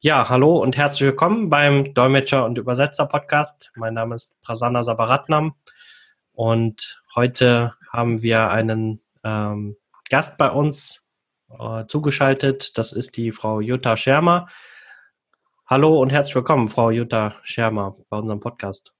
Ja, 0.00 0.28
hallo 0.28 0.58
und 0.58 0.76
herzlich 0.76 1.00
willkommen 1.00 1.50
beim 1.50 1.92
Dolmetscher 1.92 2.44
und 2.44 2.56
Übersetzer 2.56 3.06
Podcast. 3.06 3.72
Mein 3.74 3.94
Name 3.94 4.14
ist 4.14 4.40
Prasanna 4.42 4.84
Sabaratnam 4.84 5.56
und 6.30 7.02
heute 7.16 7.74
haben 7.92 8.22
wir 8.22 8.48
einen 8.50 9.02
ähm, 9.24 9.76
Gast 10.08 10.38
bei 10.38 10.52
uns 10.52 11.04
äh, 11.50 11.84
zugeschaltet. 11.86 12.78
Das 12.78 12.92
ist 12.92 13.16
die 13.16 13.32
Frau 13.32 13.58
Jutta 13.58 13.96
Schermer. 13.96 14.46
Hallo 15.66 16.00
und 16.00 16.10
herzlich 16.10 16.36
willkommen, 16.36 16.68
Frau 16.68 16.90
Jutta 16.92 17.34
Schermer, 17.42 17.96
bei 18.08 18.18
unserem 18.18 18.38
Podcast. 18.38 18.94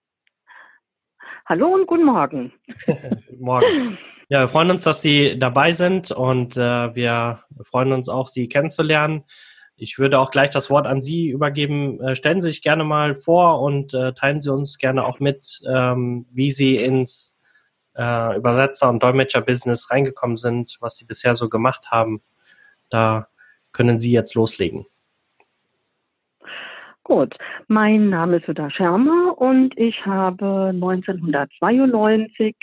Hallo 1.47 1.69
und 1.69 1.87
guten 1.87 2.07
Morgen. 2.07 2.53
guten 2.85 3.23
Morgen. 3.39 3.99
Ja, 4.29 4.41
wir 4.41 4.49
freuen 4.49 4.73
uns, 4.73 4.83
dass 4.83 5.01
Sie 5.01 5.39
dabei 5.39 5.71
sind 5.71 6.11
und 6.11 6.57
äh, 6.57 6.93
wir 6.97 7.45
freuen 7.63 7.93
uns 7.93 8.09
auch, 8.09 8.27
Sie 8.27 8.49
kennenzulernen. 8.49 9.23
Ich 9.81 9.99
würde 10.01 10.19
auch 10.19 10.33
gleich 10.33 10.51
das 10.51 10.71
Wort 10.71 10.89
an 10.89 11.03
Sie 11.03 11.29
übergeben. 11.29 12.01
Äh, 12.01 12.17
stellen 12.17 12.41
Sie 12.41 12.49
sich 12.49 12.63
gerne 12.63 12.83
mal 12.83 13.15
vor 13.15 13.63
und 13.63 13.95
äh, 13.95 14.13
teilen 14.13 14.41
Sie 14.41 14.53
uns 14.53 14.79
gerne 14.79 15.05
auch 15.07 15.21
mit, 15.21 15.61
ähm, 15.73 16.27
wie 16.31 16.51
Sie 16.51 16.77
ins 16.77 17.39
äh, 17.97 18.37
Übersetzer- 18.37 18.89
und 18.89 19.03
Dolmetscher-Business 19.03 19.91
reingekommen 19.91 20.37
sind, 20.37 20.77
was 20.81 20.97
Sie 20.97 21.05
bisher 21.05 21.37
so 21.37 21.49
gemacht 21.49 21.93
haben. 21.93 22.23
Da 22.91 23.29
können 23.71 24.01
Sie 24.01 24.11
jetzt 24.11 24.35
loslegen. 24.35 24.87
Gut, 27.09 27.35
mein 27.69 28.11
Name 28.11 28.37
ist 28.37 28.49
Jutta 28.49 28.69
Schermer 28.69 29.39
und 29.39 29.73
ich 29.79 30.05
habe 30.05 30.73
1992 30.75 32.55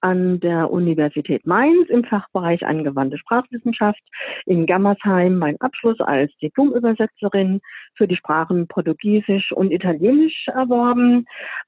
an 0.00 0.40
der 0.40 0.70
Universität 0.70 1.46
Mainz 1.46 1.86
im 1.90 2.04
Fachbereich 2.04 2.64
angewandte 2.64 3.18
Sprachwissenschaft 3.18 4.00
in 4.46 4.64
Gammersheim 4.64 5.36
meinen 5.36 5.60
Abschluss 5.60 6.00
als 6.00 6.34
Diplomübersetzerin 6.38 7.60
für 7.94 8.08
die 8.08 8.16
Sprachen 8.16 8.68
Portugiesisch 8.68 9.52
und 9.52 9.70
Italienisch 9.70 10.46
erworben. 10.46 11.26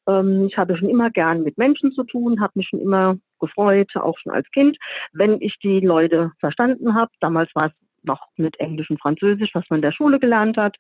Ähm, 0.09 0.47
ich 0.47 0.57
hatte 0.57 0.79
schon 0.79 0.89
immer 0.89 1.11
gern 1.11 1.43
mit 1.43 1.59
Menschen 1.59 1.93
zu 1.93 2.03
tun, 2.03 2.41
habe 2.41 2.53
mich 2.55 2.69
schon 2.69 2.81
immer 2.81 3.19
gefreut, 3.41 3.95
auch 3.95 4.17
schon 4.17 4.33
als 4.33 4.51
Kind, 4.53 4.79
wenn 5.13 5.39
ich 5.43 5.59
die 5.63 5.81
Leute 5.81 6.33
verstanden 6.41 6.95
habe. 6.95 7.11
Damals 7.21 7.55
war 7.55 7.67
es 7.67 7.82
noch 8.05 8.27
mit 8.37 8.59
Englisch 8.61 8.91
und 8.91 9.01
Französisch, 9.01 9.51
was 9.55 9.65
man 9.71 9.79
in 9.79 9.83
der 9.83 9.93
Schule 9.93 10.19
gelernt 10.19 10.57
hat. 10.57 10.77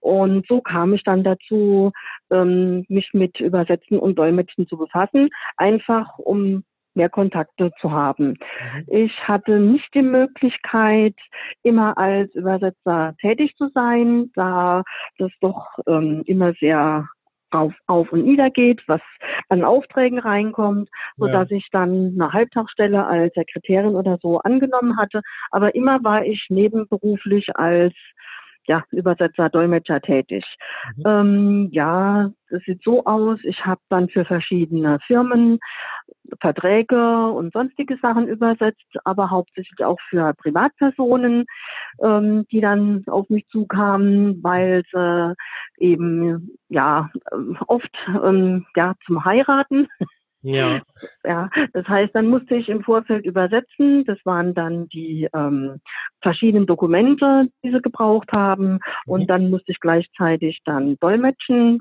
Und 0.00 0.46
so 0.46 0.60
kam 0.60 0.94
ich 0.94 1.02
dann 1.04 1.24
dazu, 1.24 1.92
ähm, 2.30 2.84
mich 2.88 3.10
mit 3.12 3.40
Übersetzen 3.40 3.98
und 3.98 4.18
Dolmetschen 4.18 4.66
zu 4.68 4.76
befassen, 4.76 5.30
einfach 5.56 6.18
um 6.18 6.64
mehr 6.96 7.10
Kontakte 7.10 7.70
zu 7.80 7.92
haben. 7.92 8.28
Mhm. 8.28 8.84
Ich 8.88 9.28
hatte 9.28 9.60
nicht 9.60 9.94
die 9.94 10.02
Möglichkeit, 10.02 11.14
immer 11.62 11.96
als 11.98 12.34
Übersetzer 12.34 13.14
tätig 13.20 13.54
zu 13.56 13.68
sein, 13.74 14.30
da 14.34 14.82
das 15.18 15.30
doch 15.40 15.66
ähm, 15.86 16.22
immer 16.26 16.54
sehr 16.54 17.06
auf, 17.50 17.72
auf 17.86 18.12
und 18.12 18.24
nieder 18.24 18.50
geht, 18.50 18.82
was 18.86 19.00
an 19.48 19.64
Aufträgen 19.64 20.18
reinkommt, 20.18 20.88
so 21.16 21.26
dass 21.26 21.50
ja. 21.50 21.56
ich 21.56 21.68
dann 21.70 22.14
eine 22.14 22.32
Halbtagsstelle 22.32 23.06
als 23.06 23.34
Sekretärin 23.34 23.94
oder 23.94 24.18
so 24.20 24.38
angenommen 24.38 24.96
hatte. 24.96 25.22
Aber 25.50 25.74
immer 25.74 26.02
war 26.02 26.24
ich 26.24 26.46
nebenberuflich 26.48 27.56
als 27.56 27.94
ja, 28.66 28.84
Übersetzer, 28.90 29.48
Dolmetscher 29.48 30.00
tätig. 30.00 30.44
Mhm. 30.96 31.02
Ähm, 31.06 31.68
ja, 31.72 32.30
es 32.48 32.62
sieht 32.64 32.82
so 32.82 33.04
aus. 33.04 33.38
Ich 33.42 33.64
habe 33.64 33.80
dann 33.88 34.08
für 34.08 34.24
verschiedene 34.24 34.98
Firmen 35.06 35.58
Verträge 36.40 37.28
und 37.28 37.52
sonstige 37.52 37.96
Sachen 38.02 38.26
übersetzt, 38.26 38.84
aber 39.04 39.30
hauptsächlich 39.30 39.84
auch 39.84 39.98
für 40.08 40.34
Privatpersonen, 40.34 41.44
ähm, 42.02 42.46
die 42.50 42.60
dann 42.60 43.04
auf 43.06 43.28
mich 43.28 43.46
zukamen, 43.48 44.42
weil 44.42 44.82
sie 44.92 45.34
eben 45.78 46.58
ja 46.68 47.10
oft 47.66 47.94
ähm, 48.08 48.66
ja 48.74 48.94
zum 49.06 49.24
Heiraten 49.24 49.88
ja. 50.46 50.80
Ja, 51.24 51.50
das 51.72 51.86
heißt, 51.86 52.14
dann 52.14 52.28
musste 52.28 52.54
ich 52.54 52.68
im 52.68 52.82
Vorfeld 52.82 53.24
übersetzen. 53.24 54.04
Das 54.04 54.18
waren 54.24 54.54
dann 54.54 54.88
die 54.88 55.28
ähm, 55.34 55.80
verschiedenen 56.22 56.66
Dokumente, 56.66 57.48
die 57.64 57.72
sie 57.72 57.80
gebraucht 57.80 58.30
haben. 58.32 58.72
Mhm. 58.72 58.78
Und 59.06 59.26
dann 59.30 59.50
musste 59.50 59.72
ich 59.72 59.80
gleichzeitig 59.80 60.60
dann 60.64 60.96
dolmetschen 61.00 61.80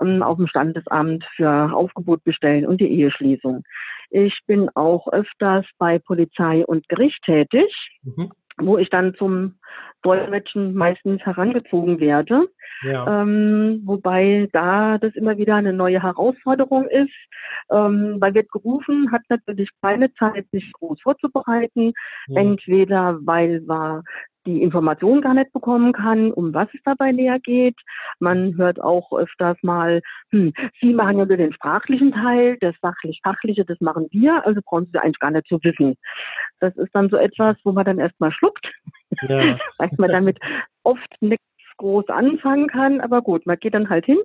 ähm, 0.00 0.22
auf 0.22 0.36
dem 0.36 0.46
Standesamt 0.46 1.24
für 1.36 1.72
Aufgebot 1.74 2.22
bestellen 2.24 2.66
und 2.66 2.80
die 2.80 2.90
Eheschließung. 3.00 3.64
Ich 4.10 4.38
bin 4.46 4.68
auch 4.74 5.08
öfters 5.08 5.64
bei 5.78 5.98
Polizei 5.98 6.66
und 6.66 6.88
Gericht 6.88 7.22
tätig. 7.24 7.72
Mhm 8.02 8.30
wo 8.58 8.78
ich 8.78 8.90
dann 8.90 9.14
zum 9.14 9.54
Dolmetschen 10.02 10.74
meistens 10.74 11.22
herangezogen 11.22 12.00
werde. 12.00 12.48
Ja. 12.82 13.22
Ähm, 13.22 13.82
wobei 13.84 14.48
da 14.52 14.98
das 14.98 15.14
immer 15.14 15.38
wieder 15.38 15.54
eine 15.54 15.72
neue 15.72 16.02
Herausforderung 16.02 16.86
ist, 16.88 17.12
ähm, 17.70 18.16
weil 18.18 18.34
wird 18.34 18.50
gerufen, 18.50 19.12
hat 19.12 19.22
natürlich 19.28 19.70
keine 19.80 20.12
Zeit, 20.14 20.46
sich 20.50 20.72
groß 20.72 21.00
vorzubereiten. 21.00 21.92
Ja. 22.26 22.40
Entweder 22.40 23.18
weil 23.22 23.60
wir 23.62 24.02
die 24.46 24.62
Information 24.62 25.20
gar 25.20 25.34
nicht 25.34 25.52
bekommen 25.52 25.92
kann, 25.92 26.32
um 26.32 26.54
was 26.54 26.68
es 26.74 26.80
dabei 26.84 27.12
näher 27.12 27.38
geht. 27.38 27.76
Man 28.18 28.56
hört 28.56 28.80
auch 28.80 29.12
öfters 29.12 29.56
mal, 29.62 30.02
hm, 30.30 30.52
Sie 30.80 30.92
machen 30.92 31.18
ja 31.18 31.26
nur 31.26 31.36
den 31.36 31.52
sprachlichen 31.52 32.12
Teil, 32.12 32.56
das 32.60 32.74
sachlich-fachliche, 32.82 33.64
das 33.64 33.80
machen 33.80 34.08
wir, 34.10 34.44
also 34.46 34.60
brauchen 34.64 34.88
Sie 34.92 34.98
eigentlich 34.98 35.18
gar 35.18 35.30
nicht 35.30 35.46
zu 35.46 35.58
wissen. 35.62 35.96
Das 36.60 36.76
ist 36.76 36.94
dann 36.94 37.08
so 37.08 37.16
etwas, 37.16 37.56
wo 37.64 37.72
man 37.72 37.84
dann 37.84 37.98
erstmal 37.98 38.32
schluckt, 38.32 38.66
ja. 39.22 39.58
weil 39.78 39.90
man 39.98 40.10
damit 40.10 40.38
oft 40.82 41.08
nichts 41.20 41.44
groß 41.78 42.08
anfangen 42.08 42.68
kann, 42.68 43.00
aber 43.00 43.22
gut, 43.22 43.46
man 43.46 43.58
geht 43.58 43.74
dann 43.74 43.90
halt 43.90 44.04
hin 44.06 44.18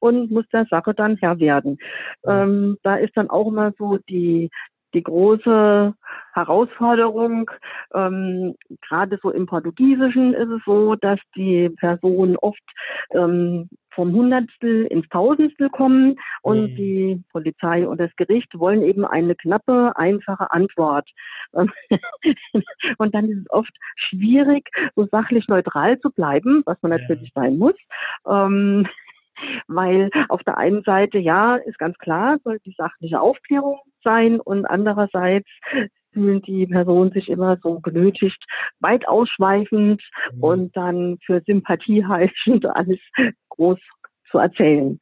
und 0.00 0.30
muss 0.30 0.48
der 0.52 0.66
Sache 0.66 0.94
dann 0.94 1.16
Herr 1.18 1.38
werden. 1.38 1.78
Ähm, 2.26 2.76
da 2.82 2.96
ist 2.96 3.16
dann 3.16 3.30
auch 3.30 3.46
immer 3.46 3.72
so 3.78 3.98
die, 4.08 4.50
die 4.94 5.02
große 5.02 5.94
Herausforderung. 6.32 7.50
Ähm, 7.92 8.54
gerade 8.88 9.18
so 9.22 9.30
im 9.30 9.46
Portugiesischen 9.46 10.34
ist 10.34 10.48
es 10.48 10.62
so, 10.64 10.94
dass 10.96 11.18
die 11.36 11.70
Personen 11.70 12.36
oft 12.36 12.62
ähm, 13.10 13.68
vom 13.90 14.12
Hundertstel 14.12 14.86
ins 14.86 15.08
Tausendstel 15.08 15.70
kommen 15.70 16.16
und 16.42 16.72
mhm. 16.72 16.76
die 16.76 17.24
Polizei 17.30 17.86
und 17.86 18.00
das 18.00 18.14
Gericht 18.16 18.58
wollen 18.58 18.82
eben 18.82 19.04
eine 19.04 19.34
knappe, 19.36 19.92
einfache 19.96 20.50
Antwort. 20.50 21.08
und 21.52 23.14
dann 23.14 23.28
ist 23.28 23.38
es 23.38 23.50
oft 23.50 23.72
schwierig, 23.96 24.68
so 24.96 25.06
sachlich 25.06 25.46
neutral 25.48 25.98
zu 26.00 26.10
bleiben, 26.10 26.62
was 26.66 26.76
man 26.82 26.90
natürlich 26.90 27.32
ja. 27.34 27.42
sein 27.42 27.58
muss. 27.58 27.76
Ähm, 28.28 28.88
weil 29.66 30.10
auf 30.28 30.42
der 30.44 30.58
einen 30.58 30.82
Seite, 30.82 31.18
ja, 31.18 31.56
ist 31.56 31.78
ganz 31.78 31.98
klar, 31.98 32.38
soll 32.44 32.58
die 32.64 32.74
sachliche 32.76 33.20
Aufklärung 33.20 33.80
sein 34.04 34.40
und 34.40 34.66
andererseits 34.66 35.48
fühlen 36.12 36.42
die 36.42 36.66
Personen 36.66 37.10
sich 37.10 37.28
immer 37.28 37.58
so 37.62 37.80
genötigt, 37.80 38.42
weit 38.80 39.06
ausschweifend 39.08 40.00
mhm. 40.32 40.42
und 40.42 40.76
dann 40.76 41.18
für 41.24 41.42
Sympathie 41.44 42.04
heischend 42.04 42.64
alles 42.76 43.00
groß 43.48 43.78
zu 44.30 44.38
erzählen. 44.38 44.98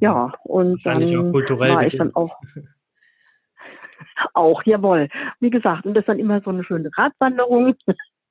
Ja, 0.00 0.32
und 0.44 0.84
dann 0.84 1.32
war 1.32 1.86
ich 1.86 1.96
dann 1.96 2.14
auch 2.14 2.34
auch, 4.34 4.62
jawohl. 4.64 5.08
Wie 5.40 5.50
gesagt, 5.50 5.86
und 5.86 5.94
das 5.94 6.02
ist 6.02 6.08
dann 6.08 6.18
immer 6.18 6.40
so 6.40 6.50
eine 6.50 6.64
schöne 6.64 6.90
Radwanderung 6.96 7.74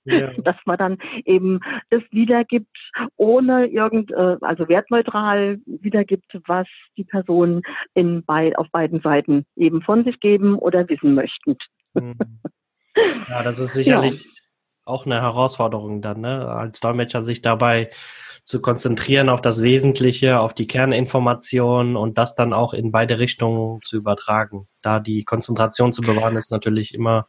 ja. 0.07 0.31
dass 0.43 0.55
man 0.65 0.77
dann 0.77 0.97
eben 1.25 1.59
das 1.89 2.01
wiedergibt, 2.11 2.75
ohne 3.15 3.67
irgend, 3.67 4.11
äh, 4.11 4.37
also 4.41 4.67
wertneutral 4.67 5.59
wiedergibt, 5.65 6.37
was 6.47 6.67
die 6.97 7.03
Personen 7.03 7.61
in 7.93 8.23
bei, 8.23 8.55
auf 8.57 8.67
beiden 8.71 9.01
Seiten 9.01 9.45
eben 9.55 9.81
von 9.81 10.03
sich 10.03 10.19
geben 10.19 10.57
oder 10.57 10.87
wissen 10.89 11.13
möchten. 11.13 11.57
Mhm. 11.93 12.15
Ja, 13.29 13.43
das 13.43 13.59
ist 13.59 13.73
sicherlich 13.73 14.23
ja. 14.23 14.31
auch 14.85 15.05
eine 15.05 15.21
Herausforderung 15.21 16.01
dann, 16.01 16.21
ne? 16.21 16.47
als 16.47 16.79
Dolmetscher 16.79 17.21
sich 17.21 17.41
dabei 17.41 17.89
zu 18.43 18.61
konzentrieren 18.61 19.27
auf 19.27 19.41
das 19.41 19.61
Wesentliche, 19.61 20.39
auf 20.39 20.53
die 20.53 20.67
Kerninformationen 20.67 21.97
und 21.97 22.17
das 22.17 22.33
dann 22.33 22.53
auch 22.53 22.73
in 22.73 22.93
beide 22.93 23.19
Richtungen 23.19 23.81
zu 23.83 23.97
übertragen. 23.97 24.69
Da 24.81 25.01
die 25.01 25.25
Konzentration 25.25 25.91
zu 25.91 26.01
bewahren, 26.01 26.37
ist 26.37 26.49
natürlich 26.49 26.93
immer 26.93 27.27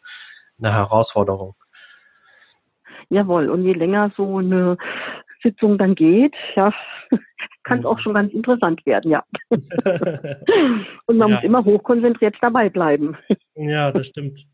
eine 0.58 0.72
Herausforderung. 0.72 1.56
Jawohl, 3.10 3.48
und 3.48 3.64
je 3.64 3.72
länger 3.72 4.12
so 4.16 4.38
eine 4.38 4.76
Sitzung 5.42 5.78
dann 5.78 5.94
geht, 5.94 6.34
ja, 6.56 6.72
kann 7.64 7.80
es 7.80 7.84
auch 7.84 7.98
schon 8.00 8.14
ganz 8.14 8.32
interessant 8.32 8.84
werden, 8.86 9.10
ja. 9.10 9.24
und 9.48 11.16
man 11.16 11.28
ja. 11.28 11.34
muss 11.34 11.44
immer 11.44 11.64
hochkonzentriert 11.64 12.36
dabei 12.40 12.68
bleiben. 12.68 13.16
ja, 13.54 13.92
das 13.92 14.08
stimmt. 14.08 14.46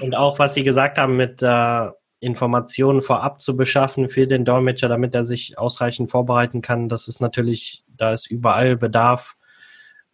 Und 0.00 0.16
auch, 0.16 0.38
was 0.38 0.54
Sie 0.54 0.64
gesagt 0.64 0.98
haben, 0.98 1.16
mit 1.16 1.42
äh, 1.42 1.88
Informationen 2.20 3.02
vorab 3.02 3.42
zu 3.42 3.56
beschaffen 3.56 4.08
für 4.08 4.26
den 4.26 4.44
Dolmetscher, 4.44 4.88
damit 4.88 5.14
er 5.14 5.24
sich 5.24 5.58
ausreichend 5.58 6.10
vorbereiten 6.10 6.62
kann, 6.62 6.88
das 6.88 7.08
ist 7.08 7.20
natürlich, 7.20 7.84
da 7.88 8.12
ist 8.12 8.30
überall 8.30 8.76
Bedarf. 8.76 9.36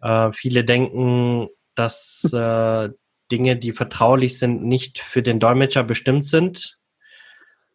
Äh, 0.00 0.32
viele 0.32 0.64
denken, 0.64 1.48
dass 1.74 2.30
äh, 2.32 2.90
Dinge, 3.30 3.56
die 3.56 3.72
vertraulich 3.72 4.38
sind, 4.38 4.64
nicht 4.64 5.00
für 5.00 5.22
den 5.22 5.38
Dolmetscher 5.38 5.84
bestimmt 5.84 6.26
sind 6.26 6.77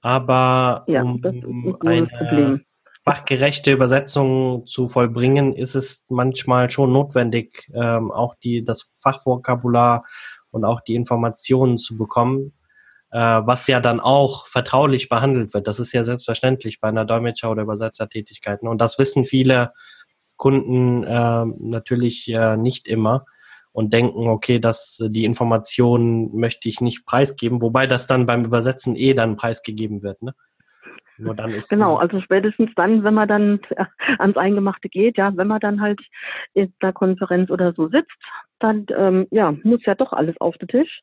aber 0.03 0.83
ja, 0.87 1.01
um 1.01 1.77
ein 1.79 2.11
eine, 2.11 2.61
fachgerechte 3.05 3.71
Übersetzungen 3.71 4.67
zu 4.67 4.89
vollbringen, 4.89 5.55
ist 5.55 5.75
es 5.75 6.05
manchmal 6.09 6.69
schon 6.69 6.91
notwendig, 6.91 7.69
ähm, 7.73 8.11
auch 8.11 8.35
die, 8.35 8.63
das 8.63 8.93
Fachvokabular 9.01 10.05
und 10.51 10.65
auch 10.65 10.81
die 10.81 10.95
Informationen 10.95 11.77
zu 11.77 11.97
bekommen, 11.97 12.53
äh, 13.11 13.17
was 13.17 13.67
ja 13.67 13.79
dann 13.79 14.01
auch 14.01 14.47
vertraulich 14.47 15.07
behandelt 15.07 15.53
wird. 15.53 15.67
Das 15.67 15.79
ist 15.79 15.93
ja 15.93 16.03
selbstverständlich 16.03 16.81
bei 16.81 16.89
einer 16.89 17.05
Dolmetscher- 17.05 17.51
oder 17.51 17.63
Übersetzertätigkeit. 17.63 18.61
Und 18.61 18.79
das 18.79 18.99
wissen 18.99 19.23
viele 19.23 19.71
Kunden 20.35 21.03
äh, 21.03 21.45
natürlich 21.59 22.27
äh, 22.29 22.57
nicht 22.57 22.87
immer 22.87 23.25
und 23.73 23.91
denken, 23.91 24.27
okay, 24.27 24.59
dass 24.59 25.03
die 25.09 25.25
Informationen 25.25 26.33
möchte 26.35 26.69
ich 26.69 26.79
nicht 26.79 27.05
preisgeben, 27.05 27.61
wobei 27.61 27.87
das 27.87 28.07
dann 28.07 28.25
beim 28.25 28.45
Übersetzen 28.45 28.95
eh 28.95 29.13
dann 29.13 29.35
preisgegeben 29.35 30.03
wird. 30.03 30.21
Ne? 30.21 30.33
Nur 31.17 31.35
dann 31.35 31.51
ist 31.51 31.69
genau, 31.69 31.97
also 31.97 32.21
spätestens 32.21 32.71
dann, 32.75 33.03
wenn 33.03 33.13
man 33.13 33.27
dann 33.27 33.59
ans 34.19 34.37
Eingemachte 34.37 34.89
geht, 34.89 35.17
ja, 35.17 35.35
wenn 35.35 35.47
man 35.47 35.59
dann 35.59 35.81
halt 35.81 36.01
in 36.53 36.73
der 36.81 36.93
Konferenz 36.93 37.49
oder 37.49 37.73
so 37.73 37.87
sitzt, 37.87 38.11
dann 38.59 38.85
ähm, 38.95 39.27
ja, 39.31 39.53
muss 39.63 39.85
ja 39.85 39.95
doch 39.95 40.13
alles 40.13 40.39
auf 40.39 40.57
den 40.57 40.69
Tisch. 40.69 41.01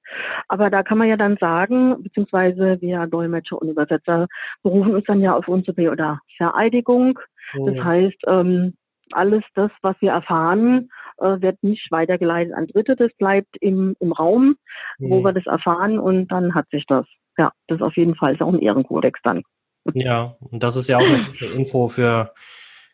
Aber 0.49 0.71
da 0.71 0.83
kann 0.83 0.99
man 0.99 1.09
ja 1.09 1.17
dann 1.17 1.37
sagen, 1.39 2.03
beziehungsweise 2.03 2.81
wir 2.81 3.07
Dolmetscher 3.07 3.61
und 3.61 3.69
Übersetzer 3.69 4.27
berufen 4.63 4.95
uns 4.95 5.05
dann 5.07 5.21
ja 5.21 5.37
auf 5.37 5.47
unsere 5.49 5.91
oder 5.91 6.21
Vereidigung. 6.37 7.19
Das 7.65 7.85
heißt, 7.85 8.23
ähm, 8.29 8.75
alles 9.13 9.43
das, 9.55 9.71
was 9.83 9.97
wir 10.01 10.13
erfahren, 10.13 10.89
äh, 11.21 11.41
wird 11.41 11.63
nicht 11.63 11.91
weitergeleitet 11.91 12.55
an 12.55 12.67
Dritte. 12.67 12.97
Das 12.97 13.13
bleibt 13.19 13.57
im, 13.61 13.97
im 14.01 14.13
Raum, 14.13 14.57
oh. 15.01 15.11
wo 15.11 15.25
wir 15.25 15.33
das 15.33 15.47
erfahren 15.47 15.99
und 15.99 16.29
dann 16.29 16.55
hat 16.55 16.69
sich 16.71 16.85
das. 16.87 17.07
Ja, 17.39 17.53
das 17.69 17.77
ist 17.77 17.83
auf 17.83 17.97
jeden 17.97 18.17
Fall 18.17 18.35
ist 18.35 18.43
auch 18.43 18.53
ein 18.53 18.61
Ehrenkodex 18.61 19.21
dann. 19.23 19.43
Ja, 19.95 20.37
und 20.41 20.63
das 20.63 20.77
ist 20.77 20.89
ja 20.89 20.99
auch 20.99 21.07
eine 21.07 21.25
gute 21.27 21.47
Info 21.47 21.89
für 21.89 22.33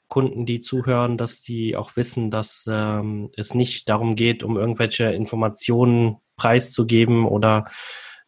Kunden, 0.09 0.47
die 0.47 0.61
zuhören, 0.61 1.17
dass 1.17 1.43
die 1.43 1.77
auch 1.77 1.97
wissen, 1.97 2.31
dass 2.31 2.65
ähm, 2.71 3.29
es 3.37 3.55
nicht 3.55 3.89
darum 3.89 4.15
geht, 4.15 4.45
um 4.45 4.57
irgendwelche 4.57 5.07
Informationen 5.07 6.19
preiszugeben 6.37 7.27
oder 7.27 7.65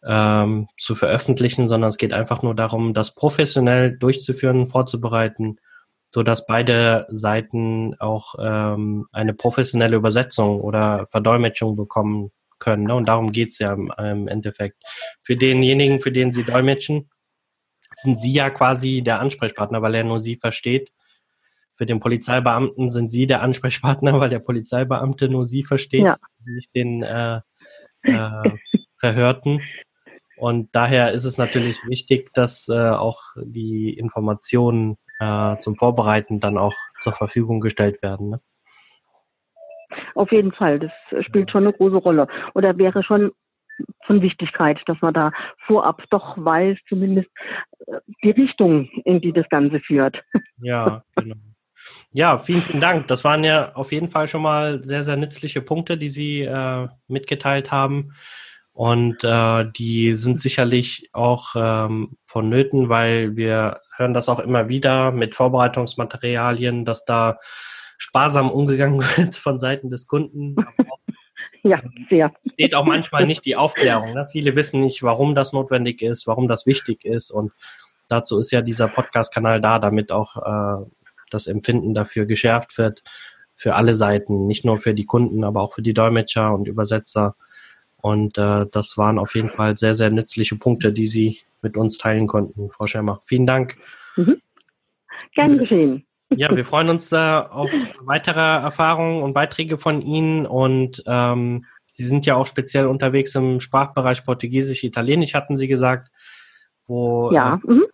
ähm, 0.05 0.67
zu 0.77 0.95
veröffentlichen, 0.95 1.69
sondern 1.69 1.91
es 1.91 1.99
geht 1.99 2.13
einfach 2.13 2.43
nur 2.43 2.55
darum, 2.55 2.95
das 2.95 3.15
professionell 3.15 3.97
durchzuführen, 3.97 4.67
vorzubereiten, 4.67 5.57
so 6.11 6.23
dass 6.23 6.47
beide 6.47 7.07
Seiten 7.11 7.95
auch 7.99 8.35
ähm, 8.41 9.07
eine 9.13 9.35
professionelle 9.35 9.97
Übersetzung 9.97 10.61
oder 10.61 11.07
Verdolmetschung 11.11 11.77
bekommen 11.77 12.31
können. 12.59 12.85
Ne? 12.85 12.95
Und 12.95 13.07
darum 13.07 13.33
geht's 13.33 13.59
ja 13.59 13.73
im, 13.73 13.93
im 13.99 14.29
Endeffekt. 14.29 14.83
Für 15.23 15.37
denjenigen, 15.37 16.01
für 16.01 16.13
den 16.13 16.33
sie 16.33 16.45
dolmetschen, 16.45 17.11
sind 17.93 18.19
Sie 18.19 18.33
ja 18.33 18.51
quasi 18.51 19.03
der 19.03 19.21
Ansprechpartner, 19.21 19.83
weil 19.83 19.95
er 19.95 20.05
nur 20.05 20.21
Sie 20.21 20.37
versteht. 20.37 20.93
Für 21.77 21.87
den 21.87 22.01
Polizeibeamten 22.01 22.91
sind 22.91 23.11
Sie 23.11 23.27
der 23.27 23.43
Ansprechpartner, 23.43 24.21
weil 24.21 24.29
der 24.29 24.41
Polizeibeamte 24.41 25.29
nur 25.29 25.45
Sie 25.45 25.65
versteht, 25.65 26.05
ja. 26.05 26.17
nicht 26.45 26.75
den 26.75 27.03
äh, 27.03 27.41
äh, 28.03 28.51
Verhörten. 28.99 29.61
Und 30.37 30.69
daher 30.73 31.13
ist 31.13 31.25
es 31.25 31.39
natürlich 31.39 31.79
wichtig, 31.87 32.33
dass 32.35 32.69
äh, 32.69 32.91
auch 32.91 33.21
die 33.43 33.93
Informationen 33.93 34.97
äh, 35.19 35.57
zum 35.59 35.77
Vorbereiten 35.77 36.41
dann 36.41 36.59
auch 36.59 36.75
zur 37.01 37.13
Verfügung 37.13 37.61
gestellt 37.61 38.03
werden. 38.03 38.31
Ne? 38.31 38.41
Auf 40.15 40.33
jeden 40.33 40.53
Fall, 40.53 40.79
das 40.79 41.25
spielt 41.25 41.51
schon 41.51 41.65
eine 41.65 41.73
große 41.73 41.97
Rolle. 41.97 42.29
Oder 42.55 42.77
wäre 42.79 43.03
schon 43.03 43.33
von 44.07 44.23
Wichtigkeit, 44.23 44.81
dass 44.87 45.01
man 45.01 45.15
da 45.15 45.33
vorab 45.67 46.03
doch 46.11 46.37
weiß, 46.37 46.79
zumindest 46.89 47.29
äh, 47.87 48.01
die 48.23 48.31
Richtung, 48.31 48.89
in 49.05 49.21
die 49.21 49.33
das 49.33 49.49
Ganze 49.49 49.81
führt. 49.81 50.23
Ja, 50.61 51.05
genau. 51.15 51.37
Ja, 52.11 52.39
vielen, 52.39 52.63
vielen 52.63 52.81
Dank. 52.81 53.07
Das 53.07 53.25
waren 53.25 53.45
ja 53.45 53.75
auf 53.75 53.93
jeden 53.93 54.11
Fall 54.11 54.29
schon 54.29 54.43
mal 54.43 54.83
sehr, 54.83 55.05
sehr 55.05 55.17
nützliche 55.17 55.63
Punkte, 55.63 55.97
die 55.97 56.09
Sie 56.09 56.43
äh, 56.43 56.89
mitgeteilt 57.07 57.71
haben. 57.71 58.13
Und 58.79 59.25
äh, 59.25 59.65
die 59.77 60.15
sind 60.15 60.41
sicherlich 60.41 61.11
auch 61.13 61.57
ähm, 61.57 62.17
vonnöten, 62.27 62.89
weil 62.89 63.35
wir 63.35 63.81
hören 63.97 64.15
das 64.15 64.29
auch 64.29 64.39
immer 64.39 64.69
wieder 64.69 65.11
mit 65.11 65.35
Vorbereitungsmaterialien, 65.35 66.85
dass 66.85 67.05
da 67.05 67.41
sparsam 67.97 68.53
umgegangen 68.53 69.01
wird 69.17 69.35
von 69.35 69.59
Seiten 69.59 69.91
des 69.91 70.07
Kunden, 70.07 70.55
ja, 71.65 71.83
sehr. 72.09 72.33
Steht 72.53 72.77
auch 72.77 72.85
manchmal 72.85 73.27
nicht 73.27 73.45
die 73.45 73.57
Aufklärung. 73.57 74.15
Ne? 74.15 74.25
Viele 74.31 74.55
wissen 74.55 74.81
nicht, 74.81 75.03
warum 75.03 75.35
das 75.35 75.53
notwendig 75.53 76.01
ist, 76.01 76.29
warum 76.29 76.47
das 76.47 76.65
wichtig 76.65 77.05
ist. 77.05 77.33
Und 77.33 77.51
dazu 78.07 78.39
ist 78.39 78.53
ja 78.53 78.63
dieser 78.63 78.87
Podcast-Kanal 78.87 79.61
da, 79.61 79.81
damit 79.81 80.13
auch 80.13 80.37
äh, 80.37 80.87
das 81.31 81.49
Empfinden 81.49 81.95
dafür 81.95 82.27
geschärft 82.27 82.79
wird 82.79 83.03
für 83.57 83.75
alle 83.75 83.95
Seiten, 83.95 84.47
nicht 84.47 84.65
nur 84.65 84.79
für 84.79 84.95
die 84.95 85.05
Kunden, 85.05 85.43
aber 85.43 85.63
auch 85.63 85.73
für 85.73 85.83
die 85.83 85.95
Dolmetscher 85.95 86.55
und 86.55 86.69
Übersetzer. 86.69 87.35
Und 88.01 88.39
äh, 88.39 88.67
das 88.71 88.97
waren 88.97 89.19
auf 89.19 89.35
jeden 89.35 89.51
Fall 89.51 89.77
sehr, 89.77 89.95
sehr 89.95 90.11
nützliche 90.11 90.57
Punkte, 90.57 90.93
die 90.93 91.09
Sie 91.09 91.41
mit 91.63 91.77
uns 91.77 91.99
teilen 91.99 92.27
konnten, 92.27 92.71
Frau 92.71 92.87
Schemmer. 92.87 93.21
Vielen 93.25 93.47
Dank. 93.47 93.77
Mhm. 94.17 94.41
Gern 95.35 95.59
geschehen. 95.59 96.05
Ja, 96.31 96.55
wir 96.55 96.65
freuen 96.65 96.91
uns 96.91 97.11
äh, 97.11 97.17
auf 97.17 97.71
weitere 98.01 98.41
Erfahrungen 98.41 99.23
und 99.23 99.33
Beiträge 99.33 99.79
von 99.79 100.03
Ihnen 100.03 100.47
und 100.47 101.03
ähm, 101.07 101.65
Sie 101.93 102.05
sind 102.05 102.27
ja 102.27 102.37
auch 102.37 102.47
speziell 102.47 102.87
unterwegs 102.87 103.35
im 103.35 103.61
Sprachbereich 103.61 104.25
Portugiesisch, 104.25 104.85
Italienisch, 104.85 105.35
hatten 105.35 105.57
Sie 105.57 105.67
gesagt, 105.67 106.11
wo 106.87 107.33
ja. 107.33 107.61
äh, 107.67 107.73
mhm. 107.73 107.87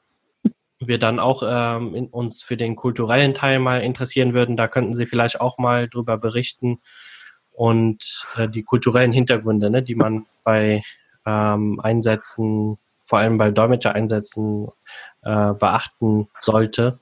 wir 0.80 0.98
dann 0.98 1.20
auch 1.20 1.42
ähm, 1.46 1.94
in, 1.94 2.06
uns 2.08 2.42
für 2.42 2.56
den 2.56 2.76
kulturellen 2.76 3.34
Teil 3.34 3.60
mal 3.60 3.80
interessieren 3.80 4.34
würden. 4.34 4.56
Da 4.56 4.68
könnten 4.68 4.94
Sie 4.94 5.06
vielleicht 5.06 5.40
auch 5.40 5.56
mal 5.56 5.88
drüber 5.88 6.18
berichten 6.18 6.80
und 7.54 8.26
äh, 8.36 8.48
die 8.48 8.64
kulturellen 8.64 9.12
Hintergründe, 9.12 9.70
ne, 9.70 9.82
die 9.82 9.94
man 9.94 10.26
bei 10.42 10.82
ähm, 11.24 11.80
Einsätzen, 11.80 12.78
vor 13.06 13.18
allem 13.18 13.38
bei 13.38 13.50
Dolmetscher-Einsätzen 13.50 14.68
äh, 15.22 15.52
beachten 15.54 16.28
sollte. 16.40 16.98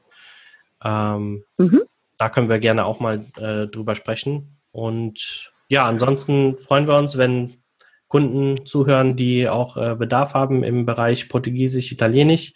Ähm, 0.85 1.45
mhm. 1.57 1.83
Da 2.19 2.29
können 2.29 2.49
wir 2.49 2.59
gerne 2.59 2.85
auch 2.85 3.01
mal 3.01 3.25
äh, 3.37 3.67
drüber 3.67 3.95
sprechen. 3.95 4.59
Und 4.73 5.53
ja, 5.69 5.87
ansonsten 5.87 6.59
freuen 6.59 6.87
wir 6.87 6.97
uns, 6.99 7.17
wenn 7.17 7.63
Kunden 8.09 8.67
zuhören, 8.67 9.17
die 9.17 9.49
auch 9.49 9.77
äh, 9.77 9.95
Bedarf 9.95 10.35
haben 10.35 10.65
im 10.65 10.85
Bereich 10.85 11.29
Portugiesisch, 11.29 11.93
Italienisch. 11.93 12.53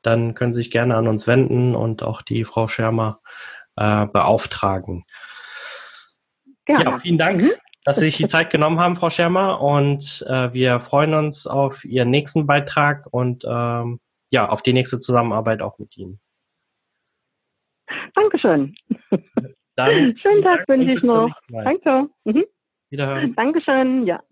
Dann 0.00 0.34
können 0.34 0.52
Sie 0.52 0.62
sich 0.62 0.70
gerne 0.70 0.96
an 0.96 1.06
uns 1.06 1.26
wenden 1.26 1.74
und 1.74 2.02
auch 2.02 2.22
die 2.22 2.44
Frau 2.44 2.66
Schermer 2.68 3.20
äh, 3.76 4.06
beauftragen. 4.06 5.04
Gerne. 6.66 6.84
Ja, 6.84 6.98
vielen 6.98 7.18
Dank, 7.18 7.42
mhm. 7.42 7.52
dass 7.84 7.96
Sie 7.96 8.06
sich 8.06 8.16
die 8.16 8.26
Zeit 8.26 8.50
genommen 8.50 8.78
haben, 8.78 8.96
Frau 8.96 9.08
Schermer. 9.08 9.60
Und 9.62 10.24
äh, 10.28 10.52
wir 10.52 10.80
freuen 10.80 11.14
uns 11.14 11.46
auf 11.46 11.84
Ihren 11.84 12.10
nächsten 12.10 12.46
Beitrag 12.46 13.06
und 13.10 13.44
ähm, 13.48 14.00
ja, 14.30 14.48
auf 14.48 14.62
die 14.62 14.72
nächste 14.72 15.00
Zusammenarbeit 15.00 15.62
auch 15.62 15.78
mit 15.78 15.96
Ihnen. 15.96 16.20
Dankeschön. 18.14 18.74
Dann 19.76 20.16
Schönen 20.16 20.42
Tag 20.42 20.68
wünsche 20.68 20.92
ich 20.92 21.02
noch. 21.04 21.30
Danke. 21.48 22.08
Mhm. 22.24 22.44
Wiederhören. 22.90 23.34
Dankeschön, 23.34 24.06
ja. 24.06 24.22